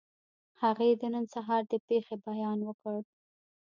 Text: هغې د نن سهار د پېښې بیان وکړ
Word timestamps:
هغې 0.61 0.89
د 1.01 1.03
نن 1.13 1.25
سهار 1.33 1.61
د 1.71 1.73
پېښې 1.87 2.15
بیان 2.27 2.59
وکړ 2.63 2.99